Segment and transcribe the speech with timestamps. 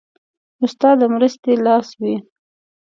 [0.63, 2.15] استاد د مرستې لاس وي.